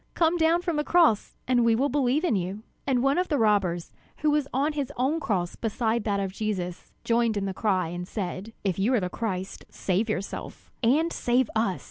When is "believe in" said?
1.87-2.35